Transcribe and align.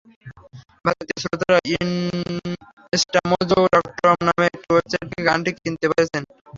ভারতীয় 0.85 1.17
শ্রোতারা 1.23 1.59
ইনস্টামোজো 1.73 3.57
ডটকম 3.73 4.17
নামের 4.27 4.47
একটি 4.49 4.67
ওয়েবসাইট 4.69 5.03
থেকে 5.03 5.23
গানটি 5.27 5.51
কিনতে 5.57 5.85
পারছেন। 5.91 6.23